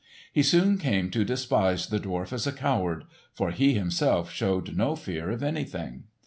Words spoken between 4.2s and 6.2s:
showed no fear of anything.